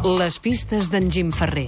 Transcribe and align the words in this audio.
Les 0.00 0.38
pistes 0.40 0.86
d'en 0.88 1.10
Jim 1.12 1.28
Ferrer. 1.28 1.66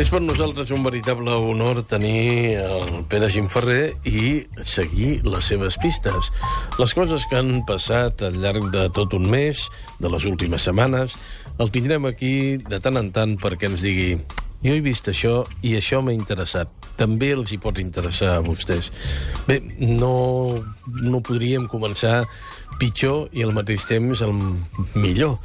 És 0.00 0.08
per 0.08 0.22
nosaltres 0.24 0.70
un 0.72 0.80
veritable 0.86 1.34
honor 1.36 1.82
tenir 1.84 2.56
el 2.56 3.02
Pere 3.12 3.28
Gimferrer 3.28 3.92
i 4.08 4.46
seguir 4.64 5.18
les 5.28 5.52
seves 5.52 5.76
pistes. 5.82 6.32
Les 6.80 6.96
coses 6.96 7.28
que 7.28 7.36
han 7.36 7.66
passat 7.68 8.24
al 8.24 8.40
llarg 8.40 8.70
de 8.72 8.88
tot 8.96 9.12
un 9.12 9.28
mes, 9.28 9.66
de 10.00 10.08
les 10.08 10.24
últimes 10.24 10.64
setmanes, 10.64 11.12
el 11.60 11.68
tindrem 11.74 12.08
aquí 12.08 12.56
de 12.64 12.80
tant 12.80 12.96
en 12.96 13.12
tant 13.12 13.36
perquè 13.44 13.68
ens 13.68 13.84
digui 13.84 14.16
jo 14.62 14.74
he 14.74 14.80
vist 14.84 15.08
això 15.10 15.42
i 15.66 15.74
això 15.78 16.00
m'ha 16.02 16.14
interessat. 16.14 16.70
També 16.98 17.32
els 17.34 17.52
hi 17.52 17.58
pot 17.62 17.80
interessar 17.82 18.36
a 18.36 18.42
vostès. 18.44 18.92
Bé, 19.48 19.60
no, 19.78 20.14
no 21.02 21.22
podríem 21.24 21.68
començar 21.70 22.22
pitjor 22.80 23.28
i 23.32 23.44
al 23.44 23.54
mateix 23.56 23.86
temps 23.88 24.22
el 24.24 24.34
millor. 24.94 25.38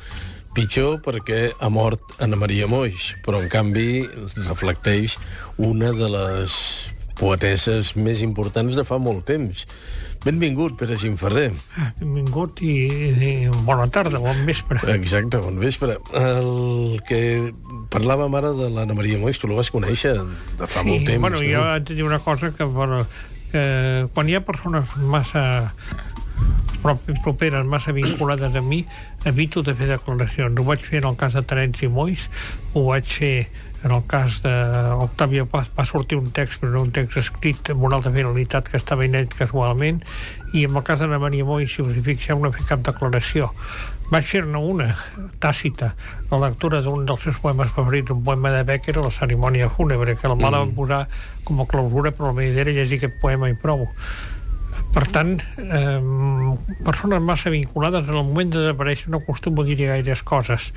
Pitjor 0.57 1.01
perquè 1.05 1.51
ha 1.53 1.69
mort 1.69 2.17
Anna 2.23 2.37
Maria 2.39 2.69
Moix, 2.69 3.11
però 3.25 3.41
en 3.43 3.49
canvi 3.49 4.05
reflecteix 4.47 5.17
una 5.57 5.91
de 5.93 6.09
les 6.13 6.53
poetesses 7.17 7.95
més 7.97 8.21
importants 8.25 8.77
de 8.77 8.85
fa 8.85 8.97
molt 9.01 9.25
temps. 9.29 9.65
Benvingut, 10.25 10.75
Pere 10.77 10.97
Gimferrer. 10.99 11.51
Benvingut 11.99 12.61
i, 12.65 12.73
i 13.13 13.31
bona 13.67 13.87
tarda, 13.93 14.19
bon 14.21 14.41
vespre. 14.49 14.81
Exacte, 14.93 15.41
bon 15.41 15.59
vespre. 15.61 15.97
El 16.17 16.97
que 17.07 17.21
parlàvem 17.93 18.35
ara 18.39 18.51
de 18.57 18.69
l'Anna 18.73 18.95
Maria 18.97 19.19
Moix, 19.21 19.39
tu 19.39 19.49
la 19.49 19.57
vas 19.59 19.71
conèixer 19.73 20.13
de 20.17 20.67
fa 20.67 20.83
sí, 20.83 20.89
molt 20.89 21.07
temps. 21.07 21.21
Bueno, 21.23 21.41
no? 21.41 21.49
jo 21.49 21.63
haig 21.63 21.87
de 21.87 21.97
dir 21.97 22.05
una 22.07 22.19
cosa 22.19 22.51
que, 22.51 22.63
bueno, 22.63 23.05
que 23.51 23.63
quan 24.13 24.29
hi 24.29 24.37
ha 24.37 24.43
persones 24.45 24.95
massa 24.97 25.73
properes, 27.23 27.65
massa 27.65 27.91
vinculades 27.91 28.55
a 28.55 28.61
mi, 28.61 28.85
evito 29.25 29.63
de 29.63 29.73
fer 29.75 29.89
declaracions. 29.89 30.59
Ho 30.59 30.65
vaig 30.67 30.83
fer 30.85 31.01
en 31.01 31.09
el 31.11 31.17
cas 31.19 31.33
de 31.33 31.43
Terenci 31.43 31.89
Moix, 31.91 32.27
ho 32.73 32.85
vaig 32.91 33.07
fer 33.07 33.47
en 33.87 33.93
el 33.95 34.03
cas 34.05 34.41
d'Octavia 34.43 35.45
Paz 35.47 35.69
va 35.77 35.85
sortir 35.87 36.17
un 36.19 36.31
text, 36.35 36.59
però 36.59 36.81
un 36.83 36.91
text 36.91 37.21
escrit 37.21 37.71
amb 37.71 37.85
una 37.87 37.97
altra 37.97 38.11
finalitat 38.11 38.67
que 38.67 38.79
estava 38.79 39.05
inèdit 39.07 39.35
casualment, 39.39 40.01
i 40.53 40.65
en 40.67 40.75
el 40.75 40.83
cas 40.83 40.99
d'Anna 40.99 41.19
Maria 41.23 41.47
Moix, 41.47 41.71
si 41.71 41.85
us 41.85 41.95
hi 41.95 42.03
fixeu, 42.03 42.41
no 42.41 42.51
he 42.51 42.57
fet 42.57 42.67
cap 42.73 42.83
declaració. 42.83 43.47
Vaig 44.11 44.27
fer-ne 44.27 44.59
una, 44.59 44.89
tàcita, 45.43 45.93
la 46.31 46.41
lectura 46.45 46.81
d'un 46.83 47.07
dels 47.07 47.23
seus 47.23 47.39
poemes 47.43 47.71
favorits, 47.75 48.11
un 48.11 48.23
poema 48.27 48.51
de 48.55 48.63
Becker, 48.67 48.97
la 48.99 49.11
cerimònia 49.11 49.71
fúnebre, 49.71 50.15
que 50.19 50.31
la 50.31 50.35
mala 50.35 50.59
mm. 50.59 50.65
van 50.65 50.75
posar 50.75 51.01
com 51.47 51.63
a 51.63 51.67
clausura, 51.67 52.11
però 52.11 52.31
la 52.31 52.39
meva 52.41 52.51
idea 52.51 52.67
era 52.67 52.75
llegir 52.81 52.99
aquest 53.01 53.21
poema 53.23 53.51
i 53.51 53.55
prou. 53.55 53.87
Per 54.97 55.03
tant, 55.13 55.35
eh, 55.61 55.99
persones 56.81 57.21
massa 57.21 57.51
vinculades 57.53 58.07
en 58.09 58.15
el 58.15 58.23
moment 58.25 58.49
de 58.49 58.63
desaparèixer 58.63 59.11
no 59.13 59.19
acostumo 59.21 59.61
a 59.61 59.67
dir 59.67 59.75
gaires 59.77 60.23
coses 60.25 60.71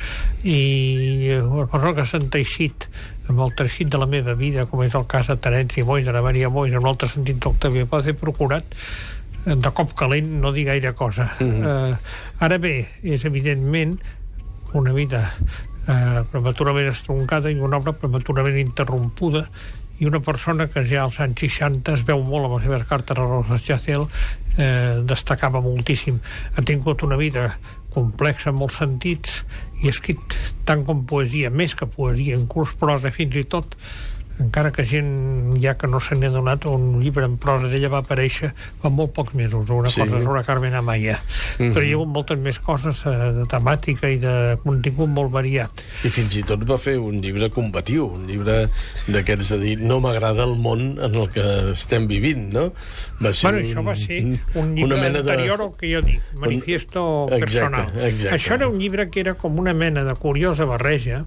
i 0.45 1.31
una 1.39 1.65
persona 1.65 1.95
que 1.97 2.05
s'ha 2.05 2.21
enteixit 2.21 2.85
amb 3.33 3.41
el 3.47 3.55
teixit 3.57 3.89
de 3.89 4.01
la 4.03 4.11
meva 4.11 4.35
vida, 4.37 4.67
com 4.69 4.83
és 4.85 4.99
el 4.99 5.07
cas 5.09 5.31
de 5.33 5.39
Terenci 5.41 5.87
Moix, 5.89 6.05
de 6.05 6.13
la 6.13 6.21
Maria 6.27 6.51
Moix, 6.53 6.75
en 6.77 6.85
l'altre 6.85 7.09
sentit 7.09 7.41
d'Octavia 7.41 7.89
Paz, 7.89 8.11
he 8.13 8.17
procurat 8.27 8.77
de 9.47 9.73
cop 9.73 9.97
calent 9.97 10.29
no 10.43 10.53
dir 10.53 10.67
gaire 10.69 10.93
cosa. 10.93 11.31
Mm 11.41 11.49
-hmm. 11.49 11.89
eh, 11.89 12.45
ara 12.45 12.59
bé, 12.59 12.89
és 13.03 13.25
evidentment 13.25 13.99
una 14.75 14.93
vida 14.93 15.33
eh, 15.89 16.25
prematurament 16.31 16.93
estroncada 16.93 17.51
i 17.51 17.59
una 17.59 17.79
obra 17.79 17.93
prematurament 17.93 18.59
interrompuda 18.59 19.49
i 20.01 20.09
una 20.09 20.21
persona 20.25 20.67
que 20.73 20.83
ja 20.89 21.05
als 21.05 21.21
anys 21.21 21.43
60 21.45 21.93
es 21.93 22.05
veu 22.09 22.23
molt 22.25 22.49
amb 22.49 22.57
les 22.57 22.67
seves 22.67 22.87
cartes 22.89 23.19
a 23.19 23.27
Rosa 23.27 23.59
Chacel 23.61 24.07
eh, 24.57 25.01
destacava 25.05 25.61
moltíssim. 25.65 26.21
Ha 26.57 26.65
tingut 26.65 27.05
una 27.05 27.19
vida 27.21 27.51
complexa 27.93 28.51
en 28.51 28.59
molts 28.61 28.79
sentits 28.81 29.43
i 29.83 29.89
ha 29.89 29.93
escrit 29.93 30.37
tant 30.69 30.87
com 30.87 31.05
poesia, 31.11 31.51
més 31.51 31.75
que 31.77 31.89
poesia 31.91 32.39
en 32.39 32.47
curs 32.49 32.73
prosa 32.81 33.13
fins 33.13 33.37
i 33.37 33.45
tot 33.45 33.77
encara 34.41 34.73
que 34.73 34.85
gent 34.89 35.11
ja 35.61 35.77
que 35.79 35.89
no 35.91 36.01
se 36.01 36.17
n'ha 36.17 36.31
donat 36.33 36.65
un 36.71 37.01
llibre 37.03 37.27
en 37.29 37.37
prosa 37.41 37.69
d'ella 37.71 37.91
va 37.93 38.01
aparèixer 38.05 38.53
fa 38.83 38.91
molt 38.91 39.13
pocs 39.17 39.35
mesos, 39.39 39.71
una 39.71 39.91
sí. 39.93 40.01
cosa 40.01 40.23
sobre 40.25 40.43
Carmen 40.45 40.75
Amaya 40.75 41.21
mm 41.21 41.63
-hmm. 41.63 41.73
però 41.75 41.85
hi 41.85 41.93
ha 41.93 41.97
hagut 41.99 42.09
moltes 42.09 42.39
més 42.39 42.59
coses 42.59 43.03
eh, 43.07 43.11
de 43.39 43.45
temàtica 43.45 44.09
i 44.09 44.19
de 44.19 44.57
contingut 44.65 45.09
molt 45.09 45.31
variat 45.31 45.71
i 46.05 46.09
fins 46.09 46.37
i 46.37 46.43
tot 46.43 46.65
va 46.65 46.79
fer 46.79 46.99
un 46.99 47.21
llibre 47.21 47.51
combatiu 47.51 48.07
un 48.07 48.27
llibre 48.27 48.69
d'aquests 49.09 49.49
de 49.51 49.59
dir 49.59 49.79
no 49.79 50.01
m'agrada 50.01 50.45
el 50.45 50.57
món 50.57 50.99
en 50.99 51.15
el 51.15 51.29
que 51.29 51.73
estem 51.73 52.07
vivint 52.07 52.53
no? 52.53 52.73
Va 53.21 53.33
ser 53.33 53.51
bueno, 53.51 53.59
un, 53.59 53.65
això 53.65 53.85
va 53.85 53.97
ser 53.97 54.21
un 54.55 54.75
llibre 54.75 54.95
una 54.95 55.03
mena 55.03 55.19
anterior 55.21 55.59
de... 55.59 55.65
al 55.65 55.73
que 55.77 55.95
jo 55.95 56.03
dic 56.03 56.21
Manifiesto 56.35 57.25
un... 57.27 57.33
exacte, 57.33 57.41
Personal 57.41 57.89
exacte. 58.09 58.37
això 58.37 58.55
era 58.55 58.69
un 58.69 58.79
llibre 58.79 59.11
que 59.11 59.21
era 59.21 59.35
com 59.35 59.59
una 59.59 59.75
mena 59.75 60.05
de 60.05 60.15
curiosa 60.15 60.65
barreja 60.65 61.25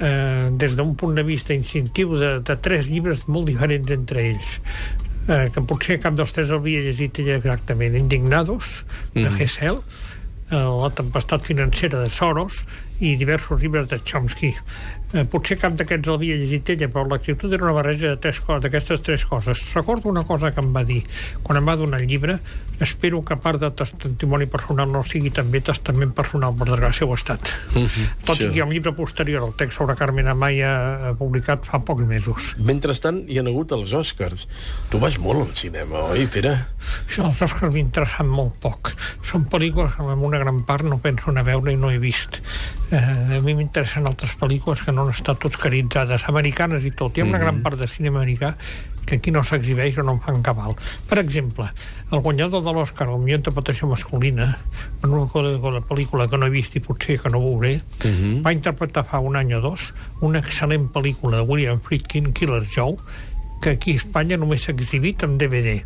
eh, 0.00 0.48
des 0.50 0.76
d'un 0.76 0.94
punt 0.96 1.14
de 1.14 1.22
vista 1.22 1.54
instintiu 1.54 2.16
de, 2.18 2.32
de 2.40 2.56
tres 2.56 2.88
llibres 2.88 3.26
molt 3.28 3.46
diferents 3.50 3.92
entre 3.96 4.26
ells. 4.32 4.58
Eh, 5.28 5.46
que 5.54 5.62
potser 5.62 6.00
cap 6.02 6.16
dels 6.18 6.32
tres 6.34 6.50
havia 6.50 6.80
llegit 6.88 7.20
ella 7.22 7.36
exactament. 7.38 7.94
Indignados, 7.98 8.80
de 9.14 9.28
mm. 9.28 9.36
Hessel 9.38 9.82
eh, 10.50 10.56
La 10.56 10.90
tempestat 10.96 11.44
financera 11.46 12.00
de 12.00 12.10
Soros 12.10 12.64
i 13.00 13.14
diversos 13.20 13.60
llibres 13.62 13.88
de 13.92 14.00
Chomsky 14.04 14.54
eh, 15.12 15.24
potser 15.30 15.58
cap 15.60 15.76
d'aquests 15.78 16.08
l'havia 16.10 16.38
llegit 16.38 16.72
ella, 16.74 16.88
però 16.92 17.06
l'actitud 17.08 17.52
era 17.52 17.66
una 17.66 17.74
barreja 17.76 18.16
d'aquestes 18.16 19.02
tres 19.06 19.24
coses. 19.26 19.62
Recordo 19.74 20.10
una 20.10 20.24
cosa 20.24 20.52
que 20.54 20.62
em 20.62 20.72
va 20.74 20.84
dir 20.86 21.02
quan 21.42 21.58
em 21.60 21.66
va 21.66 21.76
donar 21.76 22.00
el 22.00 22.08
llibre, 22.10 22.38
espero 22.80 23.22
que 23.24 23.36
part 23.36 23.60
de 23.60 23.70
testimoni 23.76 24.46
personal 24.50 24.90
no 24.92 25.02
sigui 25.06 25.32
també 25.34 25.60
testament 25.64 26.14
personal, 26.16 26.54
per 26.56 26.68
desgràcia 26.70 27.06
ho 27.06 27.12
ha 27.12 27.18
estat. 27.20 27.52
Mm 27.74 27.84
-hmm, 27.84 28.24
Tot 28.24 28.36
sí. 28.36 28.44
i 28.44 28.48
que 28.48 28.56
hi 28.56 28.60
ha 28.60 28.64
un 28.64 28.72
llibre 28.72 28.92
posterior, 28.92 29.46
el 29.46 29.54
text 29.54 29.78
sobre 29.78 29.96
Carmen 29.96 30.28
Amaya, 30.28 31.14
publicat 31.18 31.66
fa 31.66 31.78
pocs 31.80 32.04
mesos. 32.04 32.56
Mentrestant, 32.58 33.24
hi 33.28 33.38
ha 33.38 33.42
hagut 33.42 33.72
els 33.72 33.92
Oscars. 33.92 34.48
Tu 34.90 34.98
vas 34.98 35.18
molt 35.18 35.40
al 35.40 35.54
cinema, 35.54 35.98
oi, 36.10 36.26
Pere? 36.26 36.66
Això, 37.08 37.26
els 37.26 37.42
Oscars 37.42 37.72
m'interessen 37.72 38.26
molt 38.26 38.54
poc. 38.60 38.94
Són 39.22 39.46
pel·lícules 39.48 39.94
que 39.96 40.02
en 40.02 40.18
una 40.18 40.38
gran 40.38 40.64
part 40.64 40.84
no 40.84 40.98
penso 40.98 41.30
anar 41.30 41.42
a 41.42 41.44
veure 41.44 41.72
i 41.72 41.76
no 41.76 41.90
he 41.90 41.98
vist. 41.98 42.40
Eh, 42.90 43.36
a 43.36 43.40
mi 43.40 43.54
m'interessen 43.54 44.08
altres 44.08 44.32
pel·lícules 44.34 44.80
que 44.82 44.90
no 44.90 45.04
han 45.04 45.12
estat 45.14 45.44
oscaritzades, 45.46 46.24
americanes 46.26 46.82
i 46.82 46.90
tot. 46.90 47.16
Hi 47.16 47.22
ha 47.22 47.24
una 47.24 47.38
mm 47.38 47.40
-hmm. 47.40 47.44
gran 47.44 47.62
part 47.62 47.78
de 47.78 47.86
cinema 47.86 48.22
americà 48.22 48.56
que 49.06 49.16
aquí 49.16 49.30
no 49.30 49.42
s'exhibeix 49.42 49.98
o 49.98 50.02
no 50.02 50.12
en 50.12 50.20
fan 50.20 50.42
cabal. 50.42 50.74
Per 51.08 51.18
exemple, 51.18 51.66
el 52.12 52.20
guanyador 52.20 52.62
de 52.64 52.72
l'Oscar 52.72 53.08
a 53.08 53.12
la 53.12 53.18
millor 53.18 53.38
interpretació 53.38 53.88
masculina, 53.88 54.58
en 55.02 55.10
una 55.10 55.26
la 55.70 55.80
pel·lícula 55.82 56.28
que 56.28 56.36
no 56.36 56.46
he 56.46 56.50
vist 56.50 56.76
i 56.76 56.80
potser 56.80 57.18
que 57.20 57.30
no 57.30 57.40
veuré, 57.40 57.76
uh 57.76 58.06
-huh. 58.06 58.42
va 58.42 58.52
interpretar 58.52 59.04
fa 59.04 59.18
un 59.18 59.36
any 59.36 59.54
o 59.54 59.60
dos 59.60 59.94
una 60.20 60.40
excel·lent 60.40 60.90
pel·lícula 60.90 61.36
de 61.36 61.42
William 61.42 61.80
Friedkin, 61.80 62.32
Killer 62.32 62.64
Joe, 62.64 62.96
que 63.60 63.70
aquí 63.70 63.92
a 63.92 63.96
Espanya 63.96 64.36
només 64.36 64.62
s'ha 64.62 64.72
exhibit 64.72 65.22
en 65.22 65.38
DVD 65.38 65.84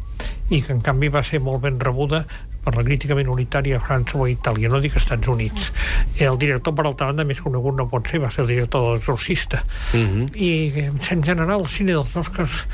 i 0.51 0.63
que 0.63 0.73
en 0.73 0.81
canvi 0.81 1.09
va 1.09 1.25
ser 1.25 1.41
molt 1.41 1.63
ben 1.63 1.81
rebuda 1.81 2.27
per 2.65 2.75
la 2.77 2.85
crítica 2.87 3.17
minoritària 3.19 3.79
a 3.79 3.83
França 3.85 4.19
o 4.19 4.25
a 4.25 4.31
Itàlia, 4.33 4.71
no 4.73 4.81
dic 4.83 4.97
Estats 4.97 5.29
Units. 5.29 5.71
El 6.19 6.39
director, 6.41 6.75
per 6.75 6.87
altra 6.89 7.11
banda, 7.11 7.27
més 7.29 7.43
conegut 7.45 7.77
no 7.79 7.89
pot 7.91 8.09
ser, 8.09 8.23
va 8.25 8.31
ser 8.35 8.45
el 8.45 8.53
director 8.55 8.87
de 8.87 8.95
l'Exorcista. 8.95 9.63
Uh 9.93 9.99
mhm. 9.99 10.23
-huh. 10.25 10.37
I 10.37 11.11
en 11.11 11.23
general 11.23 11.61
el 11.61 11.69
cine 11.69 11.93
dels 11.93 12.17
Oscars 12.17 12.67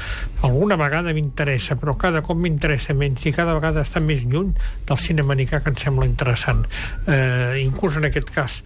alguna 0.43 0.77
vegada 0.77 1.13
m'interessa, 1.13 1.77
però 1.77 1.97
cada 1.97 2.23
cop 2.23 2.37
m'interessa 2.37 2.95
menys 2.95 3.27
i 3.27 3.33
cada 3.33 3.55
vegada 3.55 3.83
està 3.83 4.01
més 4.01 4.25
lluny 4.25 4.55
del 4.87 4.99
cine 4.99 5.23
americà 5.23 5.63
que 5.63 5.71
em 5.71 5.77
sembla 5.77 6.07
interessant. 6.07 6.67
Eh, 7.07 7.63
inclús 7.65 7.97
en 7.97 8.05
aquest 8.05 8.31
cas, 8.31 8.63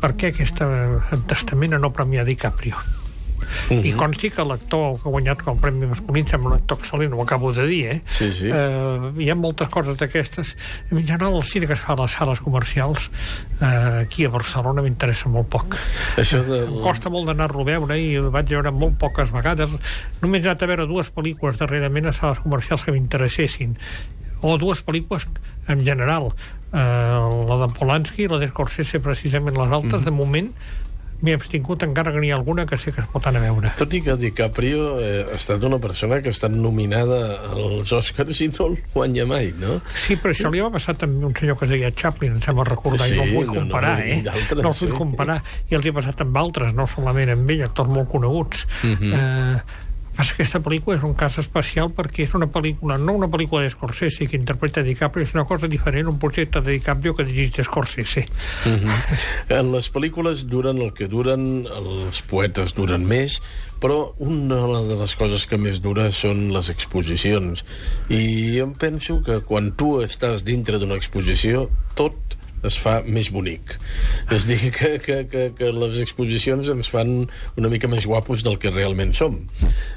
per 0.00 0.14
què 0.14 0.30
aquest 0.32 0.62
testament 1.26 1.74
a 1.74 1.78
no 1.78 1.92
premiar 1.92 2.24
DiCaprio? 2.24 2.97
Uh 3.38 3.76
-huh. 3.76 3.86
i 3.86 3.92
consti 3.92 4.30
que 4.30 4.44
l'actor 4.44 5.00
que 5.00 5.08
ha 5.08 5.12
guanyat 5.12 5.46
el 5.46 5.56
Premi 5.56 5.86
Masculí 5.86 6.24
sembla 6.26 6.50
un 6.50 6.56
actor 6.56 6.78
excel·lent, 6.78 7.14
ho 7.14 7.22
acabo 7.22 7.52
de 7.52 7.66
dir 7.66 7.86
eh? 7.86 8.02
Sí, 8.06 8.32
sí. 8.32 8.50
Eh, 8.52 9.12
hi 9.18 9.30
ha 9.30 9.34
moltes 9.34 9.68
coses 9.68 9.96
d'aquestes 9.98 10.56
en 10.90 11.02
general 11.02 11.36
el 11.36 11.42
cine 11.42 11.66
que 11.66 11.72
es 11.72 11.80
fa 11.80 11.92
a 11.92 12.02
les 12.02 12.10
sales 12.10 12.40
comercials 12.40 13.10
eh, 13.60 14.02
aquí 14.02 14.24
a 14.24 14.28
Barcelona 14.28 14.82
m'interessa 14.82 15.28
molt 15.28 15.48
poc 15.48 15.76
Això 16.16 16.42
de... 16.44 16.64
em 16.66 16.80
costa 16.82 17.10
molt 17.10 17.26
d'anar-lo 17.26 17.62
a 17.62 17.64
veure 17.64 17.98
i 17.98 18.14
el 18.14 18.30
vaig 18.30 18.48
veure 18.48 18.70
molt 18.70 18.98
poques 18.98 19.30
vegades 19.30 19.70
només 20.20 20.44
he 20.44 20.48
anat 20.48 20.62
a 20.62 20.66
veure 20.66 20.86
dues 20.86 21.10
pel·lícules 21.14 21.58
darrerament 21.58 22.06
a 22.06 22.12
sales 22.12 22.38
comercials 22.40 22.82
que 22.82 22.92
m'interessessin 22.92 23.76
o 24.40 24.58
dues 24.58 24.84
pel·lícules 24.84 25.26
en 25.68 25.84
general 25.84 26.32
eh, 26.72 26.78
la 26.78 27.56
de 27.62 27.68
Polanski 27.74 28.26
i 28.26 28.28
la 28.30 28.38
de 28.38 28.48
Scorsese 28.50 29.00
precisament 29.04 29.56
les 29.58 29.72
altres 29.72 30.02
mm. 30.02 30.04
de 30.04 30.14
moment 30.14 30.52
m'he 31.22 31.34
abstingut 31.34 31.82
encara 31.82 32.12
que 32.14 32.20
n'hi 32.22 32.30
ha 32.30 32.36
alguna 32.38 32.64
que 32.66 32.78
sé 32.78 32.92
que 32.94 33.02
es 33.02 33.08
pot 33.10 33.26
anar 33.26 33.42
a 33.42 33.48
veure. 33.48 33.72
Tot 33.78 33.94
i 33.94 34.00
que 34.04 34.14
DiCaprio 34.20 34.84
eh, 35.02 35.24
ha 35.26 35.36
estat 35.38 35.64
una 35.66 35.80
persona 35.82 36.20
que 36.22 36.30
ha 36.30 36.36
estat 36.36 36.54
nominada 36.54 37.18
als 37.54 37.92
Oscars 37.96 38.42
i 38.44 38.50
no 38.52 38.68
el 38.70 38.78
guanya 38.94 39.26
mai, 39.26 39.50
no? 39.58 39.80
Sí, 39.94 40.18
però 40.20 40.34
això 40.34 40.52
li 40.54 40.62
va 40.62 40.70
passar 40.74 40.94
també 41.00 41.26
un 41.26 41.34
senyor 41.34 41.58
que 41.58 41.66
es 41.66 41.74
deia 41.74 41.90
Chaplin, 41.90 42.38
em 42.38 42.44
sembla 42.44 42.68
recordar, 42.68 43.08
sí, 43.08 43.16
i 43.16 43.18
no 43.18 43.26
el 43.26 43.34
vull 43.34 43.50
comparar, 43.50 43.96
no, 43.98 44.06
no, 44.06 44.36
eh? 44.36 44.46
No 44.62 44.72
el 44.72 44.78
vull 44.78 44.94
sí. 44.94 44.94
comparar, 45.00 45.40
i 45.68 45.78
els 45.78 45.86
hi 45.86 45.92
ha 45.92 45.98
passat 45.98 46.24
amb 46.26 46.40
altres, 46.44 46.72
no 46.78 46.86
solament 46.90 47.34
amb 47.34 47.54
ell, 47.54 47.66
actors 47.66 47.92
molt 47.92 48.10
coneguts. 48.14 48.66
Uh 48.82 48.94
mhm. 48.94 49.12
-huh. 49.12 49.18
eh, 49.18 49.86
Passa 50.18 50.34
que 50.34 50.42
aquesta 50.42 50.58
pel·lícula 50.58 50.96
és 50.98 51.04
un 51.06 51.12
cas 51.14 51.36
especial 51.38 51.92
perquè 51.94 52.24
és 52.26 52.32
una 52.34 52.48
pel·lícula, 52.50 52.96
no 52.98 53.12
una 53.14 53.28
pel·lícula 53.30 53.62
de 53.62 53.70
Scorsese 53.70 54.26
que 54.26 54.34
interpreta 54.34 54.82
DiCaprio, 54.82 55.22
és 55.22 55.34
una 55.36 55.44
cosa 55.46 55.68
diferent, 55.70 56.08
un 56.10 56.18
projecte 56.18 56.58
de 56.58 56.74
DiCaprio 56.74 57.14
que 57.14 57.22
dirigeix 57.28 57.68
Scorsese. 57.68 58.24
-huh. 58.64 59.58
En 59.60 59.70
les 59.70 59.86
pel·lícules 59.92 60.42
duren 60.50 60.82
el 60.82 60.92
que 60.92 61.06
duren, 61.06 61.68
els 61.70 62.20
poetes 62.22 62.74
duren 62.74 63.06
més, 63.06 63.38
però 63.80 64.14
una 64.18 64.58
de 64.82 64.96
les 64.98 65.14
coses 65.14 65.46
que 65.46 65.56
més 65.56 65.78
dura 65.80 66.10
són 66.10 66.52
les 66.52 66.68
exposicions. 66.68 67.64
I 68.08 68.58
em 68.58 68.74
penso 68.74 69.22
que 69.22 69.38
quan 69.40 69.70
tu 69.76 70.00
estàs 70.02 70.42
dintre 70.42 70.78
d'una 70.78 70.96
exposició, 70.96 71.70
tot 71.94 72.14
es 72.66 72.78
fa 72.78 73.02
més 73.06 73.30
bonic. 73.30 73.78
És 74.34 74.44
dir, 74.48 74.58
que, 74.76 74.98
que, 75.00 75.18
que, 75.30 75.44
que 75.56 75.70
les 75.72 75.98
exposicions 76.02 76.68
ens 76.68 76.90
fan 76.92 77.12
una 77.56 77.70
mica 77.72 77.88
més 77.88 78.04
guapos 78.08 78.44
del 78.44 78.58
que 78.60 78.72
realment 78.74 79.14
som. 79.16 79.38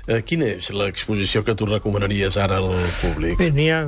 Eh, 0.08 0.22
quina 0.28 0.48
és 0.56 0.72
l'exposició 0.76 1.44
que 1.48 1.56
tu 1.60 1.68
recomanaries 1.68 2.40
ara 2.40 2.62
al 2.62 2.72
públic? 3.02 3.42
Bé, 3.42 3.52
ha, 3.76 3.82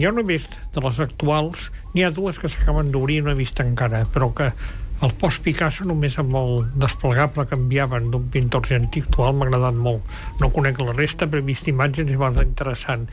jo 0.00 0.14
no 0.16 0.24
he 0.24 0.28
vist 0.32 0.56
de 0.74 0.84
les 0.84 1.00
actuals, 1.04 1.68
n'hi 1.92 2.06
ha 2.06 2.14
dues 2.16 2.40
que 2.40 2.48
s'acaben 2.48 2.94
d'obrir 2.94 3.20
i 3.20 3.26
no 3.26 3.34
he 3.34 3.40
vist 3.42 3.60
encara, 3.60 4.06
però 4.14 4.32
que 4.36 4.52
el 5.00 5.12
post-Picasso 5.16 5.86
només 5.88 6.18
amb 6.20 6.34
el 6.36 6.50
desplegable 6.82 7.46
que 7.48 7.56
enviaven 7.56 8.10
d'un 8.12 8.26
pintor 8.32 8.66
argentí 8.66 9.00
actual 9.00 9.32
m'ha 9.36 9.46
agradat 9.48 9.78
molt. 9.86 10.10
No 10.42 10.50
conec 10.52 10.80
la 10.82 10.92
resta, 10.92 11.28
però 11.28 11.40
he 11.40 11.46
vist 11.46 11.70
imatges 11.72 12.10
i 12.10 12.18
m'ha 12.20 12.28
interessant. 12.42 13.06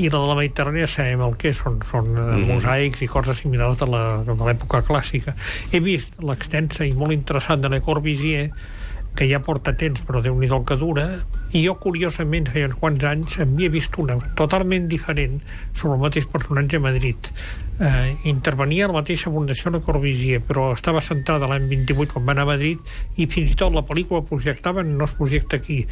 I 0.00 0.08
la 0.08 0.22
de 0.22 0.30
la 0.30 0.38
Mediterrània 0.38 0.88
sabem 0.88 1.20
el 1.26 1.36
que 1.40 1.52
són, 1.54 1.76
són 1.86 2.08
mm. 2.14 2.46
mosaics 2.48 3.04
i 3.04 3.10
coses 3.12 3.42
similars 3.44 3.76
de 3.82 3.90
l'època 3.92 4.80
clàssica. 4.88 5.36
He 5.70 5.82
vist 5.84 6.16
l'extensa 6.34 6.84
i 6.84 6.92
molt 6.98 7.14
interessant 7.14 7.62
de 7.62 7.70
Le 7.72 7.80
Corbusier, 7.80 8.50
que 9.14 9.28
ja 9.30 9.38
porta 9.38 9.72
temps, 9.78 10.02
però 10.02 10.20
déu 10.22 10.34
nhi 10.34 10.48
que 10.66 10.76
dura, 10.76 11.04
i 11.54 11.62
jo, 11.62 11.76
curiosament, 11.78 12.48
feia 12.50 12.66
uns 12.66 12.78
quants 12.80 13.04
anys, 13.06 13.36
havia 13.38 13.70
vist 13.70 13.94
una 14.02 14.16
totalment 14.34 14.88
diferent 14.90 15.38
sobre 15.72 15.94
el 15.94 16.02
mateix 16.02 16.26
personatge 16.26 16.76
a 16.76 16.82
Madrid. 16.82 17.30
Eh, 17.78 18.16
intervenia 18.30 18.86
a 18.86 18.90
la 18.90 18.98
mateixa 18.98 19.30
fundació 19.30 19.70
de 19.70 19.80
Corbusier, 19.86 20.42
però 20.42 20.72
estava 20.74 21.02
centrada 21.02 21.46
l'any 21.50 21.70
28 21.70 22.12
quan 22.12 22.26
va 22.26 22.34
anar 22.34 22.48
a 22.48 22.52
Madrid 22.54 22.82
i 23.16 23.26
fins 23.30 23.54
i 23.54 23.58
tot 23.58 23.74
la 23.74 23.86
pel·lícula 23.86 24.26
projectava 24.26 24.82
no 24.82 25.06
es 25.06 25.14
projecta 25.14 25.62
aquí 25.62 25.84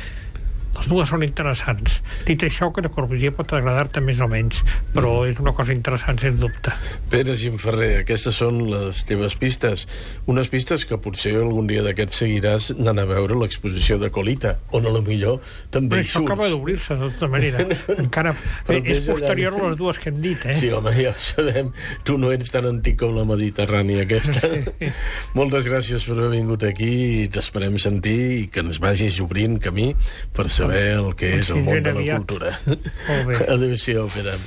les 0.76 0.88
dues 0.88 1.08
són 1.08 1.24
interessants. 1.26 2.00
Dit 2.26 2.42
això, 2.46 2.70
que 2.72 2.84
Corbusier 2.92 3.32
pot 3.36 3.52
agradar-te 3.56 4.02
més 4.04 4.20
o 4.20 4.28
menys, 4.30 4.62
però 4.94 5.22
és 5.28 5.38
una 5.42 5.54
cosa 5.56 5.74
interessant, 5.74 6.18
sens 6.20 6.40
dubte. 6.40 6.74
Pere 7.12 7.36
Gimferrer, 7.38 8.02
aquestes 8.02 8.38
són 8.42 8.60
les 8.70 9.02
teves 9.08 9.36
pistes. 9.40 9.86
Unes 10.30 10.48
pistes 10.52 10.86
que 10.88 10.98
potser 11.02 11.34
algun 11.40 11.68
dia 11.70 11.84
d'aquests 11.84 12.22
seguiràs 12.24 12.70
anant 12.76 13.02
a 13.02 13.06
veure 13.08 13.38
l'exposició 13.40 13.98
de 14.00 14.10
Colita, 14.14 14.56
on 14.76 14.88
a 14.88 14.92
lo 14.94 15.02
millor 15.06 15.40
també 15.72 15.96
però 15.96 16.04
hi 16.04 16.10
surts. 16.10 16.28
Acaba 16.30 16.50
d'obrir-se, 16.52 16.98
de 17.00 17.10
tota 17.16 17.30
manera. 17.32 17.66
Encara 18.02 18.34
però 18.66 18.80
és 18.82 19.08
posterior 19.08 19.56
a 19.58 19.64
les 19.68 19.78
dues 19.80 20.00
que 20.02 20.12
hem 20.12 20.20
dit, 20.24 20.46
eh? 20.48 20.56
Sí, 20.58 20.72
home, 20.74 20.94
ja 20.98 21.14
ho 21.14 21.22
sabem. 21.22 21.72
Tu 22.06 22.16
no 22.20 22.32
ets 22.34 22.52
tan 22.54 22.68
antic 22.70 22.98
com 23.02 23.14
la 23.16 23.26
Mediterrània 23.28 24.06
aquesta. 24.06 24.48
Sí. 24.48 24.90
Moltes 25.38 25.68
gràcies 25.68 26.04
per 26.08 26.18
haver 26.18 26.32
vingut 26.36 26.66
aquí 26.68 26.92
i 27.22 27.28
t'esperem 27.32 27.78
sentir 27.82 28.18
i 28.38 28.42
que 28.52 28.64
ens 28.64 28.80
vagis 28.82 29.20
obrint 29.24 29.58
camí 29.62 29.92
per 30.36 30.48
saber 30.62 30.86
el 30.94 31.12
que 31.18 31.34
és 31.40 31.50
el 31.50 31.62
món 31.66 31.82
de 31.82 31.94
la 31.98 32.06
cultura. 32.16 32.54
Adéu-siau, 33.56 34.08
Pere. 34.14 34.38